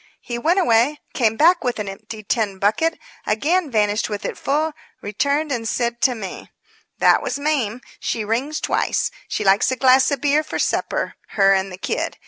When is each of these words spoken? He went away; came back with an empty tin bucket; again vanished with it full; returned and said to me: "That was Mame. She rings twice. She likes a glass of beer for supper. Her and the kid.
He 0.19 0.39
went 0.39 0.57
away; 0.57 0.99
came 1.13 1.37
back 1.37 1.63
with 1.63 1.77
an 1.77 1.87
empty 1.87 2.23
tin 2.23 2.57
bucket; 2.57 2.97
again 3.27 3.69
vanished 3.69 4.09
with 4.09 4.25
it 4.25 4.35
full; 4.35 4.73
returned 4.99 5.51
and 5.51 5.69
said 5.69 6.01
to 6.01 6.15
me: 6.15 6.49
"That 6.97 7.21
was 7.21 7.37
Mame. 7.37 7.81
She 7.99 8.25
rings 8.25 8.59
twice. 8.59 9.11
She 9.27 9.43
likes 9.43 9.69
a 9.71 9.75
glass 9.75 10.09
of 10.09 10.19
beer 10.19 10.41
for 10.43 10.57
supper. 10.57 11.13
Her 11.37 11.53
and 11.53 11.71
the 11.71 11.77
kid. 11.77 12.17